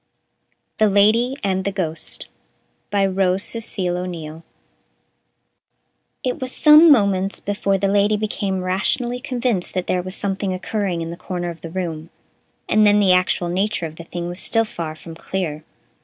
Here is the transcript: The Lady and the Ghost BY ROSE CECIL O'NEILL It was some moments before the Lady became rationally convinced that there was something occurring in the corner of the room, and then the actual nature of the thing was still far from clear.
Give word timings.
The 0.79 0.89
Lady 0.89 1.35
and 1.43 1.63
the 1.63 1.71
Ghost 1.71 2.27
BY 2.89 3.05
ROSE 3.05 3.43
CECIL 3.43 3.97
O'NEILL 3.97 4.43
It 6.23 6.41
was 6.41 6.51
some 6.51 6.91
moments 6.91 7.39
before 7.39 7.77
the 7.77 7.87
Lady 7.87 8.17
became 8.17 8.61
rationally 8.63 9.19
convinced 9.19 9.75
that 9.75 9.85
there 9.85 10.01
was 10.01 10.15
something 10.15 10.53
occurring 10.55 11.01
in 11.01 11.11
the 11.11 11.17
corner 11.17 11.51
of 11.51 11.61
the 11.61 11.69
room, 11.69 12.09
and 12.67 12.83
then 12.87 12.99
the 12.99 13.11
actual 13.13 13.47
nature 13.49 13.85
of 13.85 13.97
the 13.97 14.03
thing 14.03 14.27
was 14.27 14.39
still 14.39 14.65
far 14.65 14.95
from 14.95 15.13
clear. 15.13 15.61